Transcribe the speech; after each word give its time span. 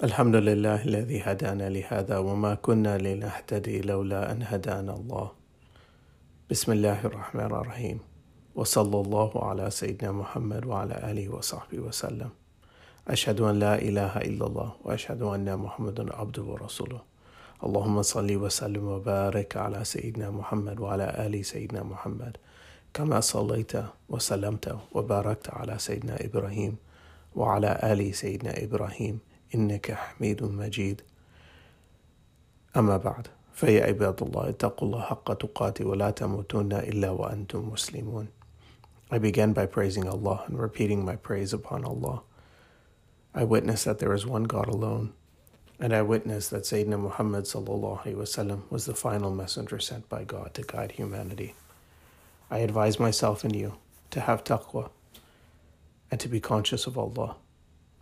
الحمد 0.00 0.36
لله 0.36 0.84
الذي 0.84 1.20
هدانا 1.20 1.68
لهذا 1.68 2.18
وما 2.18 2.54
كنا 2.54 2.98
لنهتدي 2.98 3.80
لولا 3.80 4.32
أن 4.32 4.42
هدانا 4.42 4.94
الله. 4.94 5.30
بسم 6.50 6.72
الله 6.72 7.04
الرحمن 7.04 7.44
الرحيم. 7.44 7.98
وصلى 8.54 9.00
الله 9.00 9.44
على 9.44 9.70
سيدنا 9.70 10.12
محمد 10.12 10.66
وعلى 10.66 10.94
آله 11.10 11.28
وصحبه 11.28 11.78
وسلم. 11.78 12.30
أشهد 13.08 13.40
أن 13.40 13.58
لا 13.58 13.76
إله 13.76 14.16
إلا 14.16 14.46
الله 14.46 14.72
وأشهد 14.84 15.22
أن 15.22 15.56
محمدا 15.56 16.16
عبده 16.16 16.42
ورسوله. 16.42 17.00
اللهم 17.64 18.02
صل 18.02 18.36
وسلم 18.36 18.84
وبارك 18.88 19.56
على 19.56 19.84
سيدنا 19.84 20.30
محمد 20.30 20.80
وعلى 20.80 21.26
آل 21.26 21.44
سيدنا 21.44 21.82
محمد. 21.82 22.36
كما 22.94 23.20
صليت 23.20 23.72
وسلمت 24.08 24.76
وباركت 24.92 25.50
على 25.50 25.78
سيدنا 25.78 26.24
إبراهيم 26.24 26.76
وعلى 27.36 27.80
آل 27.92 28.14
سيدنا 28.14 28.64
إبراهيم. 28.64 29.20
إنك 29.55 29.91
حميد 29.91 30.43
مجيد 30.43 31.01
أما 32.77 32.97
بعد 32.97 33.27
فيا 33.53 33.85
عباد 33.85 34.23
الله 34.23 34.49
اتقوا 34.49 34.87
الله 34.87 35.01
حق 35.01 35.33
تقاته 35.33 35.85
ولا 35.85 36.11
تموتن 36.11 36.73
إلا 36.73 37.09
وأنتم 37.09 37.69
مسلمون 37.69 38.27
I 39.11 39.19
began 39.19 39.53
by 39.53 39.67
praising 39.67 40.07
Allah 40.09 40.43
and 40.47 40.59
repeating 40.59 41.05
my 41.05 41.15
praise 41.15 41.53
upon 41.53 41.85
Allah. 41.85 42.23
I 43.35 43.43
witness 43.43 43.83
that 43.83 43.99
there 43.99 44.13
is 44.13 44.25
one 44.25 44.45
God 44.45 44.67
alone, 44.67 45.13
and 45.79 45.93
I 45.93 46.01
witness 46.01 46.49
that 46.49 46.63
Sayyidina 46.63 46.99
Muhammad 46.99 47.43
وسلم, 47.43 48.61
was 48.71 48.85
the 48.85 48.95
final 48.95 49.29
messenger 49.29 49.77
sent 49.77 50.09
by 50.09 50.23
God 50.23 50.55
to 50.55 50.63
guide 50.63 50.93
humanity. 50.93 51.53
I 52.49 52.59
advise 52.59 52.99
myself 52.99 53.43
and 53.43 53.55
you 53.55 53.75
to 54.09 54.21
have 54.21 54.43
taqwa 54.43 54.89
and 56.09 56.19
to 56.19 56.27
be 56.27 56.39
conscious 56.39 56.87
of 56.87 56.97
Allah 56.97 57.35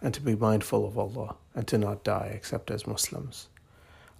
and 0.00 0.12
to 0.14 0.20
be 0.20 0.34
mindful 0.34 0.86
of 0.86 0.98
Allah 0.98 1.36
and 1.54 1.66
to 1.68 1.78
not 1.78 2.04
die 2.04 2.32
except 2.34 2.70
as 2.70 2.86
Muslims. 2.86 3.48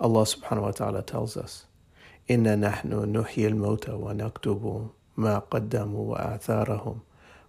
Allah 0.00 0.22
subhanahu 0.22 0.62
wa 0.62 0.70
ta'ala 0.70 1.02
tells 1.02 1.36
us, 1.36 1.66
إِنَّا 2.28 2.56
نَحْنُ 2.58 2.90
نُحْيِي 2.90 3.50
الْمَوْتَ 3.50 3.88
وَنَكْتُبُ 3.88 4.90
مَا 5.18 5.42
قَدَّمُوا 5.50 6.16
وَآثَارَهُم 6.16 7.00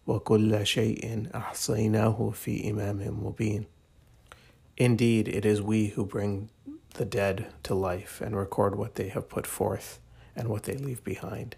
وَكُلَّ 0.07 0.65
شَيْءٍ 0.65 1.31
أَحْصَيْنَاهُ 1.31 2.33
فِي 2.33 2.71
إِمَامٍ 2.71 2.99
مُبِينٍ 3.23 3.65
Indeed, 4.77 5.27
it 5.27 5.45
is 5.45 5.61
we 5.61 5.87
who 5.87 6.05
bring 6.05 6.49
the 6.95 7.05
dead 7.05 7.47
to 7.63 7.75
life 7.75 8.21
and 8.21 8.35
record 8.35 8.75
what 8.75 8.95
they 8.95 9.09
have 9.09 9.29
put 9.29 9.47
forth 9.47 9.99
and 10.35 10.47
what 10.47 10.63
they 10.63 10.75
leave 10.75 11.03
behind. 11.03 11.55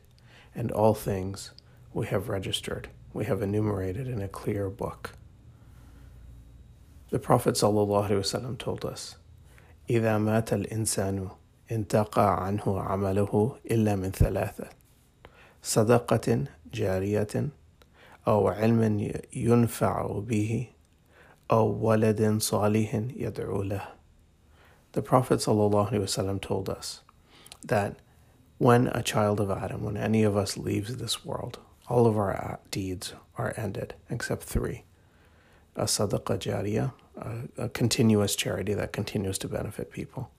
And 0.53 0.71
all 0.71 0.93
things 0.93 1.51
we 1.93 2.07
have 2.07 2.29
registered, 2.29 2.89
we 3.13 3.25
have 3.25 3.41
enumerated 3.41 4.07
in 4.07 4.21
a 4.21 4.27
clear 4.27 4.69
book. 4.69 5.13
The 7.09 7.19
Prophet 7.19 7.55
ﷺ 7.55 8.57
told 8.57 8.85
us, 8.85 9.15
إذا 9.89 10.17
مات 10.17 10.53
الإنسان 10.53 11.29
انتقى 11.71 12.45
عنه 12.45 12.79
عمله 12.79 13.57
إلا 13.71 13.95
من 13.95 14.11
ثلاثة 14.11 14.69
صدقة 15.61 16.45
جارية 16.73 17.49
أو 18.27 18.47
علم 18.47 19.11
ينفع 19.33 20.19
به 20.19 20.67
أو 21.51 21.67
ولد 21.67 22.41
صالح 22.41 22.95
يدعو 22.95 23.63
له. 23.63 23.87
The 24.93 25.01
Prophet 25.01 25.39
ﷺ 25.39 26.41
told 26.41 26.69
us 26.69 27.01
that 27.63 27.97
when 28.57 28.87
a 28.87 29.03
child 29.03 29.39
of 29.39 29.51
Adam, 29.51 29.83
when 29.83 29.97
any 29.97 30.23
of 30.23 30.35
us 30.35 30.57
leaves 30.57 30.95
this 30.95 31.25
world, 31.25 31.59
all 31.87 32.07
of 32.07 32.17
our 32.17 32.59
deeds 32.71 33.13
are 33.37 33.53
ended 33.57 33.93
except 34.09 34.43
three 34.43 34.83
a 35.76 35.84
sadaqah 35.84 36.38
jariyah, 36.38 36.92
a, 37.16 37.64
a 37.64 37.68
continuous 37.68 38.36
charity 38.36 38.74
that 38.74 38.92
continues 38.92 39.38
to 39.38 39.48
benefit 39.48 39.90
people, 39.90 40.30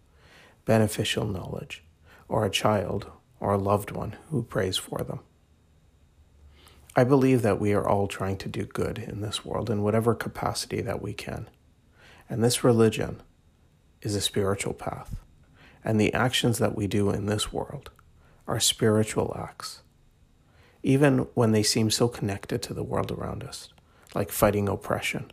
beneficial 0.66 1.26
knowledge, 1.26 1.84
or 2.28 2.46
a 2.46 2.50
child 2.50 3.08
or 3.40 3.54
a 3.54 3.58
loved 3.58 3.92
one 3.92 4.16
who 4.30 4.44
prays 4.44 4.78
for 4.78 5.00
them. 5.00 5.20
I 6.96 7.04
believe 7.04 7.42
that 7.42 7.60
we 7.60 7.74
are 7.74 7.88
all 7.88 8.08
trying 8.08 8.38
to 8.38 8.50
do 8.50 8.66
good 8.66 8.98
in 8.98 9.22
this 9.22 9.46
world 9.46 9.70
in 9.70 9.82
whatever 9.82 10.14
capacity 10.14 10.82
that 10.82 11.02
we 11.02 11.14
can. 11.14 11.50
And 12.30 12.44
this 12.44 12.64
religion 12.64 13.22
is 14.02 14.16
a 14.16 14.22
spiritual 14.22 14.74
path. 14.74 15.16
And 15.84 16.00
the 16.00 16.14
actions 16.14 16.60
that 16.60 16.76
we 16.76 16.88
do 16.88 17.10
in 17.10 17.26
this 17.26 17.52
world 17.52 17.90
are 18.48 18.60
spiritual 18.60 19.36
acts, 19.40 19.82
even 20.84 21.20
when 21.34 21.54
they 21.54 21.64
seem 21.64 21.90
so 21.90 22.08
connected 22.08 22.62
to 22.64 22.74
the 22.74 22.84
world 22.84 23.12
around 23.12 23.44
us 23.44 23.70
like 24.15 24.31
fighting 24.31 24.69
oppression, 24.69 25.31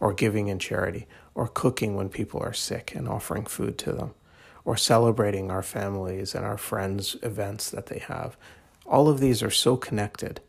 or 0.00 0.12
giving 0.12 0.48
in 0.48 0.58
charity, 0.58 1.06
or 1.34 1.48
cooking 1.48 1.94
when 1.94 2.08
people 2.08 2.40
are 2.40 2.52
sick 2.52 2.94
and 2.94 3.08
offering 3.08 3.44
food 3.44 3.78
to 3.78 3.92
them, 3.92 4.14
or 4.64 4.76
celebrating 4.76 5.50
our 5.50 5.62
families 5.62 6.34
and 6.34 6.44
our 6.44 6.58
friends' 6.58 7.16
events 7.22 7.70
that 7.70 7.86
they 7.86 7.98
have. 7.98 8.36
All 8.86 9.08
of 9.08 9.20
these 9.20 9.42
are 9.42 9.50
so 9.50 9.76
connected 9.76 10.40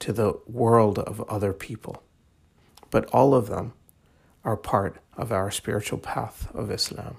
to 0.00 0.12
the 0.12 0.38
world 0.46 0.98
of 0.98 1.20
other 1.22 1.52
people. 1.52 2.02
But 2.90 3.06
all 3.06 3.34
of 3.34 3.48
them 3.48 3.72
are 4.44 4.56
part 4.56 5.00
of 5.16 5.32
our 5.32 5.50
spiritual 5.50 5.98
path 5.98 6.48
of 6.54 6.70
Islam. 6.70 7.16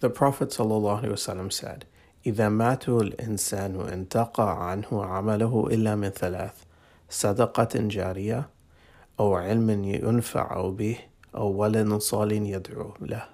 The 0.00 0.10
Prophet 0.10 0.50
ﷺ 0.50 1.52
said, 1.52 1.84
إذا 2.26 2.48
مات 2.48 2.88
الإنسان 2.88 3.80
انتقى 3.80 4.70
عنه 4.70 4.88
عمله 4.90 5.68
إلا 5.70 5.96
من 5.96 6.10
ثلاث 6.10 6.64
صدقة 7.08 7.88
جارية 7.88 8.48
أو 9.20 9.34
علم 9.34 9.84
ينفع 9.84 10.70
به 10.70 10.98
أو 11.34 11.48
ولد 11.48 11.94
صالح 11.94 12.42
يدعو 12.42 12.94
له. 13.00 13.24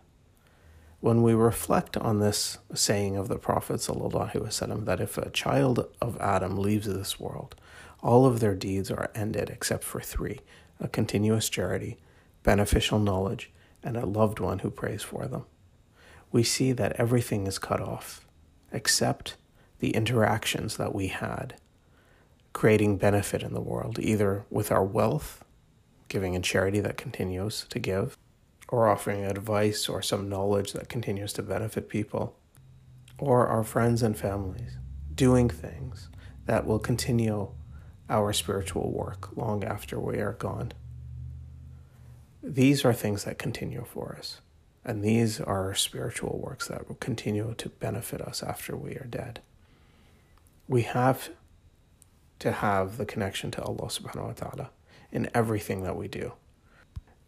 When 1.00 1.22
we 1.22 1.34
reflect 1.34 1.98
on 1.98 2.20
this 2.20 2.56
saying 2.72 3.16
of 3.16 3.28
the 3.28 3.36
Prophet 3.36 3.76
ﷺ, 3.76 4.86
that 4.86 5.00
if 5.00 5.18
a 5.18 5.28
child 5.28 5.86
of 6.00 6.16
Adam 6.18 6.56
leaves 6.56 6.86
this 6.86 7.20
world, 7.20 7.54
all 8.02 8.24
of 8.24 8.40
their 8.40 8.54
deeds 8.54 8.90
are 8.90 9.10
ended 9.14 9.50
except 9.50 9.84
for 9.84 10.00
three 10.00 10.40
a 10.80 10.88
continuous 10.88 11.48
charity, 11.48 11.98
beneficial 12.42 12.98
knowledge, 12.98 13.52
and 13.82 13.96
a 13.96 14.06
loved 14.06 14.40
one 14.40 14.60
who 14.60 14.70
prays 14.70 15.02
for 15.02 15.26
them. 15.26 15.44
We 16.32 16.42
see 16.42 16.72
that 16.72 16.92
everything 16.92 17.46
is 17.46 17.58
cut 17.58 17.80
off 17.80 18.26
except 18.72 19.36
the 19.78 19.90
interactions 19.90 20.78
that 20.78 20.94
we 20.94 21.08
had, 21.08 21.54
creating 22.52 22.96
benefit 22.96 23.42
in 23.42 23.52
the 23.52 23.60
world, 23.60 23.98
either 23.98 24.44
with 24.50 24.72
our 24.72 24.84
wealth 24.84 25.44
giving 26.09 26.33
in 26.33 26.41
charity 26.41 26.79
that 26.81 26.97
continues 26.97 27.65
to 27.69 27.79
give, 27.79 28.17
or 28.67 28.87
offering 28.87 29.23
advice 29.23 29.87
or 29.87 30.01
some 30.01 30.29
knowledge 30.29 30.73
that 30.73 30.89
continues 30.89 31.33
to 31.33 31.41
benefit 31.41 31.87
people, 31.89 32.35
or 33.17 33.47
our 33.47 33.63
friends 33.63 34.03
and 34.03 34.17
families 34.17 34.77
doing 35.13 35.49
things 35.49 36.09
that 36.45 36.65
will 36.65 36.79
continue 36.79 37.49
our 38.09 38.33
spiritual 38.33 38.91
work 38.91 39.35
long 39.37 39.63
after 39.63 39.99
we 39.99 40.17
are 40.17 40.33
gone. 40.33 40.71
These 42.41 42.85
are 42.85 42.93
things 42.93 43.25
that 43.25 43.37
continue 43.37 43.85
for 43.85 44.15
us, 44.17 44.41
and 44.83 45.03
these 45.03 45.39
are 45.41 45.75
spiritual 45.75 46.39
works 46.43 46.67
that 46.67 46.87
will 46.87 46.95
continue 46.95 47.53
to 47.57 47.69
benefit 47.69 48.21
us 48.21 48.41
after 48.41 48.75
we 48.75 48.91
are 48.93 49.07
dead. 49.09 49.41
We 50.67 50.83
have 50.83 51.29
to 52.39 52.51
have 52.51 52.97
the 52.97 53.05
connection 53.05 53.51
to 53.51 53.61
Allah 53.61 53.87
subhanahu 53.87 54.27
wa 54.27 54.33
ta'ala 54.33 54.69
in 55.12 55.30
everything 55.34 55.82
that 55.82 55.96
we 55.96 56.08
do. 56.08 56.32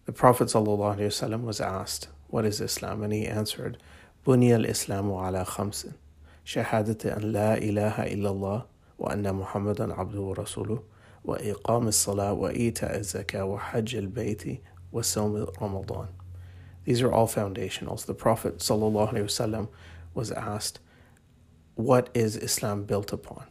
The 0.07 0.13
Prophet 0.13 0.49
ﷺ 0.49 1.43
was 1.43 1.61
asked, 1.61 2.09
What 2.29 2.45
is 2.45 2.61
Islam? 2.61 3.03
And 3.03 3.13
he 3.13 3.27
answered, 3.27 3.79
بني 4.27 4.55
الإسلام 4.57 5.13
على 5.13 5.45
خمس 5.45 5.87
شهادة 6.45 7.17
أن 7.17 7.33
لا 7.33 7.59
إله 7.59 8.13
إلا 8.13 8.31
الله 8.31 8.65
وأن 8.99 9.35
محمدا 9.35 9.95
عبده 9.95 10.21
ورسوله 10.21 10.83
وإقام 11.25 11.89
الصلاة 11.89 12.33
وإيتاء 12.33 12.99
الزكاة 12.99 13.45
وحج 13.45 13.97
البيت 13.97 14.61
وصوم 14.93 15.47
رمضان. 15.61 16.07
These 16.85 17.03
are 17.03 17.13
all 17.13 17.27
foundationals. 17.27 18.07
The 18.07 18.15
Prophet 18.15 18.59
ﷺ 18.59 19.69
was 20.15 20.31
asked, 20.31 20.79
What 21.75 22.11
is 22.15 22.37
Islam 22.37 22.85
built 22.85 23.13
upon? 23.13 23.45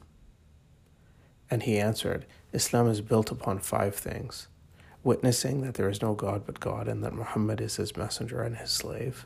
And 1.51 1.65
he 1.65 1.79
answered, 1.79 2.27
Islam 2.53 2.89
is 2.89 3.01
built 3.01 3.31
upon 3.31 3.59
five 3.59 3.95
things 3.95 4.49
witnessing 5.03 5.63
that 5.63 5.75
there 5.75 5.89
is 5.89 6.03
no 6.03 6.15
God 6.15 6.43
but 6.45 6.61
God 6.61 6.87
and 6.87 7.03
that 7.03 7.15
Muhammad 7.15 7.61
is 7.61 7.77
his 7.77 7.97
messenger 7.97 8.43
and 8.43 8.57
his 8.57 8.71
slave, 8.71 9.25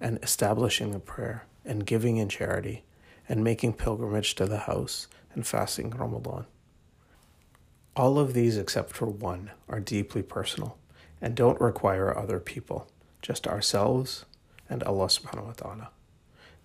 and 0.00 0.18
establishing 0.22 0.90
the 0.90 0.98
prayer, 0.98 1.46
and 1.64 1.86
giving 1.86 2.16
in 2.16 2.28
charity, 2.28 2.84
and 3.28 3.44
making 3.44 3.74
pilgrimage 3.74 4.34
to 4.34 4.46
the 4.46 4.58
house, 4.58 5.06
and 5.34 5.46
fasting 5.46 5.90
Ramadan. 5.90 6.46
All 7.94 8.18
of 8.18 8.34
these, 8.34 8.56
except 8.56 8.90
for 8.90 9.06
one, 9.06 9.52
are 9.68 9.80
deeply 9.80 10.22
personal 10.22 10.78
and 11.20 11.36
don't 11.36 11.60
require 11.60 12.16
other 12.18 12.40
people, 12.40 12.90
just 13.22 13.46
ourselves 13.46 14.24
and 14.68 14.82
Allah 14.82 15.06
subhanahu 15.06 15.46
wa 15.46 15.52
ta'ala. 15.52 15.90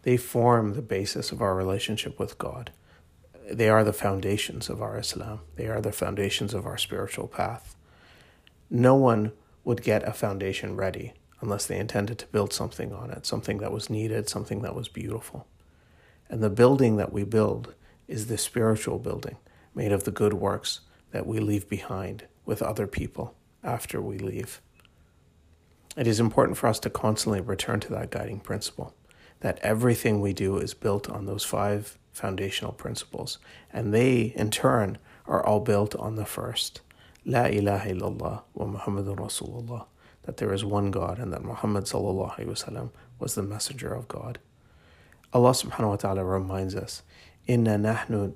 They 0.02 0.18
form 0.18 0.74
the 0.74 0.82
basis 0.82 1.32
of 1.32 1.42
our 1.42 1.54
relationship 1.54 2.18
with 2.18 2.40
God 2.40 2.72
they 3.50 3.70
are 3.70 3.84
the 3.84 3.94
foundations 3.94 4.70
of 4.70 4.82
our 4.82 4.98
Islam. 4.98 5.42
They 5.56 5.68
are 5.68 5.82
the 5.82 5.92
foundations 5.92 6.54
of 6.54 6.66
our 6.66 6.78
spiritual 6.78 7.28
path. 7.28 7.76
No 8.70 8.96
one 8.96 9.32
would 9.64 9.84
get 9.84 10.08
a 10.08 10.14
foundation 10.14 10.76
ready 10.76 11.14
unless 11.42 11.66
they 11.66 11.78
intended 11.78 12.18
to 12.20 12.28
build 12.28 12.52
something 12.52 12.92
on 12.94 13.12
it, 13.12 13.26
something 13.26 13.60
that 13.60 13.72
was 13.72 13.90
needed, 13.90 14.28
something 14.28 14.62
that 14.62 14.76
was 14.76 14.88
beautiful. 14.88 15.48
And 16.30 16.42
the 16.42 16.50
building 16.50 16.98
that 16.98 17.14
we 17.14 17.24
build 17.24 17.74
is 18.08 18.28
the 18.28 18.38
spiritual 18.38 19.00
building 19.00 19.38
made 19.74 19.92
of 19.92 20.04
the 20.04 20.12
good 20.12 20.34
works 20.34 20.82
that 21.12 21.28
we 21.28 21.40
leave 21.40 21.70
behind 21.70 22.26
with 22.46 22.62
other 22.62 22.88
people 22.88 23.36
after 23.64 24.02
we 24.02 24.18
leave. 24.18 24.62
It 25.96 26.08
is 26.08 26.20
important 26.20 26.58
for 26.58 26.68
us 26.68 26.80
to 26.82 26.90
constantly 26.90 27.42
return 27.42 27.80
to 27.82 27.90
that 27.94 28.12
guiding 28.12 28.40
principle 28.40 28.94
that 29.40 29.60
everything 29.60 30.20
we 30.20 30.34
do 30.34 30.58
is 30.58 30.74
built 30.74 31.10
on 31.10 31.26
those 31.26 31.44
five 31.44 31.98
foundational 32.18 32.74
principles, 32.74 33.38
and 33.72 33.94
they, 33.94 34.34
in 34.36 34.50
turn, 34.50 34.98
are 35.26 35.46
all 35.46 35.60
built 35.60 35.96
on 35.96 36.16
the 36.16 36.26
first 36.26 36.82
La 37.26 37.44
ilaha 37.44 37.90
illallah 37.90 38.42
wa 38.54 38.66
Muhammadun 38.66 39.18
Rasulullah, 39.18 39.86
that 40.24 40.38
there 40.38 40.54
is 40.54 40.64
one 40.64 40.92
God 40.92 41.20
and 41.20 41.32
that 41.34 41.44
Muhammad 41.44 41.84
wasallam 41.84 42.90
was 43.20 43.36
the 43.36 43.44
messenger 43.44 43.94
of 43.94 44.08
God. 44.08 44.40
Allah 45.34 45.52
subhanahu 45.52 45.90
wa 45.90 45.96
ta'ala 45.98 46.24
reminds 46.24 46.74
us, 46.74 47.04
Inna 47.46 47.78
nahnu 47.78 48.34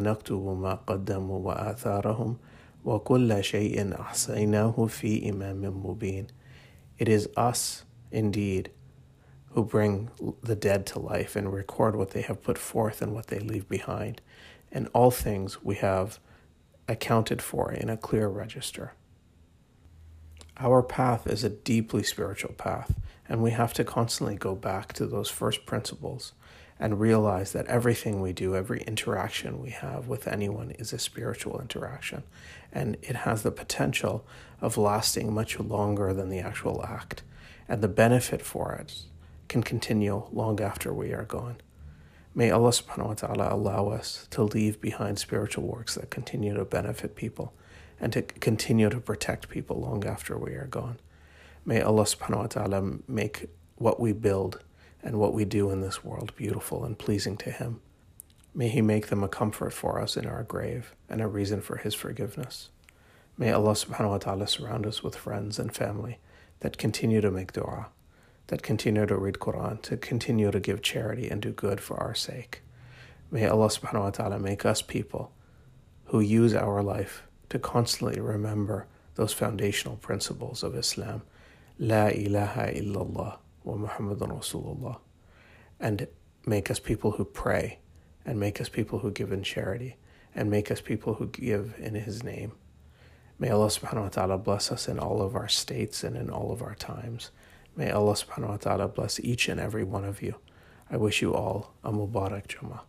naktubu 0.00 0.58
ma 0.58 0.78
qaddamu 0.78 1.40
wa 1.40 1.54
atharahum 1.54 2.38
wa 2.82 2.98
kulla 2.98 3.36
shay'in 3.36 3.92
ahsaynahu 3.96 4.90
fi 4.90 5.20
imamin 5.30 5.80
mubin. 5.80 6.28
It 6.98 7.08
is 7.08 7.28
us, 7.36 7.84
indeed, 8.10 8.70
who 9.50 9.64
bring 9.64 10.10
the 10.42 10.56
dead 10.56 10.86
to 10.86 10.98
life 10.98 11.34
and 11.36 11.52
record 11.52 11.96
what 11.96 12.10
they 12.10 12.22
have 12.22 12.42
put 12.42 12.58
forth 12.58 13.02
and 13.02 13.14
what 13.14 13.28
they 13.28 13.38
leave 13.38 13.68
behind. 13.68 14.20
And 14.70 14.88
all 14.92 15.10
things 15.10 15.62
we 15.62 15.76
have 15.76 16.18
accounted 16.86 17.40
for 17.40 17.72
in 17.72 17.88
a 17.88 17.96
clear 17.96 18.28
register. 18.28 18.92
Our 20.58 20.82
path 20.82 21.26
is 21.26 21.44
a 21.44 21.50
deeply 21.50 22.02
spiritual 22.02 22.52
path, 22.54 22.98
and 23.28 23.42
we 23.42 23.52
have 23.52 23.72
to 23.74 23.84
constantly 23.84 24.34
go 24.34 24.54
back 24.54 24.92
to 24.94 25.06
those 25.06 25.30
first 25.30 25.66
principles 25.66 26.32
and 26.80 27.00
realize 27.00 27.52
that 27.52 27.66
everything 27.66 28.20
we 28.20 28.32
do, 28.32 28.54
every 28.54 28.80
interaction 28.82 29.62
we 29.62 29.70
have 29.70 30.08
with 30.08 30.26
anyone 30.26 30.70
is 30.72 30.92
a 30.92 30.98
spiritual 30.98 31.60
interaction, 31.60 32.22
and 32.72 32.96
it 33.02 33.16
has 33.16 33.42
the 33.42 33.50
potential 33.50 34.24
of 34.60 34.76
lasting 34.76 35.32
much 35.32 35.58
longer 35.58 36.12
than 36.12 36.28
the 36.28 36.40
actual 36.40 36.84
act, 36.84 37.22
and 37.68 37.82
the 37.82 37.88
benefit 37.88 38.42
for 38.42 38.72
it 38.72 39.02
can 39.48 39.62
continue 39.62 40.24
long 40.32 40.60
after 40.60 40.92
we 40.92 41.12
are 41.12 41.24
gone. 41.24 41.56
May 42.34 42.50
Allah 42.50 42.70
subhanahu 42.70 43.06
wa 43.06 43.14
ta'ala 43.14 43.54
allow 43.54 43.88
us 43.88 44.28
to 44.30 44.42
leave 44.42 44.80
behind 44.80 45.18
spiritual 45.18 45.64
works 45.64 45.94
that 45.94 46.10
continue 46.10 46.54
to 46.54 46.64
benefit 46.64 47.16
people 47.16 47.52
and 48.00 48.12
to 48.12 48.22
continue 48.22 48.88
to 48.90 49.00
protect 49.00 49.48
people 49.48 49.80
long 49.80 50.04
after 50.04 50.38
we 50.38 50.52
are 50.52 50.66
gone. 50.66 51.00
May 51.64 51.80
Allah 51.80 52.04
subhanahu 52.04 52.36
wa 52.36 52.46
ta'ala 52.46 52.98
make 53.08 53.48
what 53.76 53.98
we 53.98 54.12
build 54.12 54.62
and 55.02 55.18
what 55.18 55.34
we 55.34 55.44
do 55.44 55.70
in 55.70 55.80
this 55.80 56.04
world 56.04 56.32
beautiful 56.36 56.84
and 56.84 56.98
pleasing 56.98 57.36
to 57.38 57.50
Him. 57.50 57.80
May 58.54 58.68
He 58.68 58.82
make 58.82 59.08
them 59.08 59.24
a 59.24 59.28
comfort 59.28 59.72
for 59.72 60.00
us 60.00 60.16
in 60.16 60.26
our 60.26 60.42
grave 60.42 60.94
and 61.08 61.20
a 61.20 61.26
reason 61.26 61.60
for 61.60 61.78
His 61.78 61.94
forgiveness. 61.94 62.68
May 63.36 63.52
Allah 63.52 63.72
subhanahu 63.72 64.10
wa 64.10 64.18
ta'ala 64.18 64.46
surround 64.46 64.86
us 64.86 65.02
with 65.02 65.16
friends 65.16 65.58
and 65.58 65.74
family 65.74 66.18
that 66.60 66.78
continue 66.78 67.20
to 67.20 67.30
make 67.30 67.52
dua 67.52 67.88
that 68.48 68.62
continue 68.62 69.06
to 69.06 69.16
read 69.16 69.36
Quran, 69.36 69.80
to 69.82 69.96
continue 69.96 70.50
to 70.50 70.60
give 70.60 70.82
charity 70.82 71.28
and 71.28 71.40
do 71.40 71.52
good 71.52 71.80
for 71.80 71.96
our 71.98 72.14
sake. 72.14 72.62
May 73.30 73.46
Allah 73.46 73.68
subhanahu 73.68 74.04
wa 74.04 74.10
ta'ala 74.10 74.38
make 74.38 74.64
us 74.64 74.82
people 74.82 75.32
who 76.06 76.20
use 76.20 76.54
our 76.54 76.82
life 76.82 77.22
to 77.50 77.58
constantly 77.58 78.20
remember 78.20 78.86
those 79.14 79.32
foundational 79.32 79.96
principles 79.96 80.62
of 80.62 80.74
Islam. 80.74 81.22
La 81.78 82.06
ilaha 82.06 82.72
illallah 82.72 83.38
wa 83.64 83.74
Muhammadun 83.74 84.30
Rasulullah. 84.30 84.98
And 85.78 86.08
make 86.46 86.70
us 86.70 86.78
people 86.78 87.12
who 87.12 87.24
pray, 87.24 87.78
and 88.24 88.40
make 88.40 88.60
us 88.60 88.68
people 88.68 89.00
who 89.00 89.10
give 89.10 89.30
in 89.30 89.42
charity, 89.42 89.96
and 90.34 90.50
make 90.50 90.70
us 90.70 90.80
people 90.80 91.14
who 91.14 91.26
give 91.26 91.74
in 91.78 91.94
His 91.94 92.22
name. 92.22 92.52
May 93.38 93.50
Allah 93.50 93.68
subhanahu 93.68 94.02
wa 94.02 94.08
ta'ala 94.08 94.38
bless 94.38 94.72
us 94.72 94.88
in 94.88 94.98
all 94.98 95.20
of 95.20 95.36
our 95.36 95.48
states 95.48 96.02
and 96.02 96.16
in 96.16 96.30
all 96.30 96.50
of 96.50 96.62
our 96.62 96.74
times. 96.74 97.30
May 97.78 97.92
Allah 97.92 98.14
subhanahu 98.14 98.48
wa 98.48 98.56
ta'ala 98.56 98.88
bless 98.88 99.20
each 99.20 99.48
and 99.48 99.60
every 99.60 99.84
one 99.84 100.04
of 100.04 100.20
you. 100.20 100.34
I 100.90 100.96
wish 100.96 101.22
you 101.22 101.32
all 101.32 101.74
a 101.84 101.92
Mubarak 101.92 102.48
Jummah. 102.48 102.80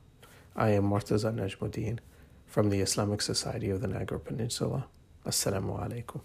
I 0.56 0.70
am 0.72 0.86
Murtaza 0.90 1.32
Najmuddin 1.32 2.00
from 2.48 2.72
the 2.72 2.80
Islamic 2.80 3.22
Society 3.22 3.70
of 3.70 3.82
the 3.82 3.88
Niagara 3.88 4.20
Peninsula. 4.20 4.88
Assalamu 5.28 5.78
alaikum. 5.80 6.22